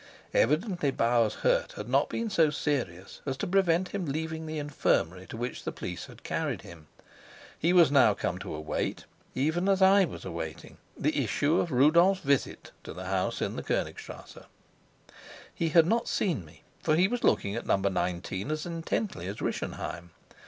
Evidently 0.33 0.89
Bauer's 0.89 1.35
hurt 1.45 1.73
had 1.73 1.87
not 1.87 2.09
been 2.09 2.27
so 2.31 2.49
serious 2.49 3.21
as 3.27 3.37
to 3.37 3.45
prevent 3.45 3.89
him 3.89 4.07
leaving 4.07 4.47
the 4.47 4.57
infirmary 4.57 5.27
to 5.27 5.37
which 5.37 5.63
the 5.63 5.71
police 5.71 6.07
had 6.07 6.23
carried 6.23 6.63
him: 6.63 6.87
he 7.59 7.71
was 7.71 7.89
come 7.89 7.93
now 7.93 8.13
to 8.15 8.55
await, 8.55 9.05
even 9.35 9.69
as 9.69 9.79
I 9.79 10.05
was 10.05 10.25
awaiting, 10.25 10.79
the 10.97 11.23
issue 11.23 11.59
of 11.59 11.69
Rudolf's 11.71 12.21
visit 12.23 12.71
to 12.83 12.93
the 12.93 13.05
house 13.05 13.43
in 13.43 13.55
the 13.55 13.61
Konigstrasse. 13.61 14.45
He 15.53 15.69
had 15.69 15.85
not 15.85 16.07
seen 16.07 16.43
me, 16.45 16.63
for 16.81 16.95
he 16.95 17.07
was 17.07 17.23
looking 17.23 17.55
at 17.55 17.67
No. 17.67 17.75
19 17.75 18.49
as 18.49 18.65
intently 18.65 19.27
as 19.27 19.39
Rischenheim. 19.39 20.09